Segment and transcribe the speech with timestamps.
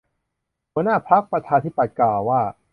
[0.71, 2.41] หัวหน้าพรรคประชาธิปัตย์กล่าวว่า